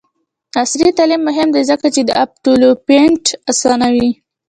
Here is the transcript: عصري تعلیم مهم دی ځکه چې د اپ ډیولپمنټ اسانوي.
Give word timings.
عصري 0.61 0.89
تعلیم 0.97 1.21
مهم 1.29 1.47
دی 1.55 1.61
ځکه 1.71 1.87
چې 1.95 2.01
د 2.05 2.09
اپ 2.21 2.29
ډیولپمنټ 2.43 3.23
اسانوي. 3.51 4.09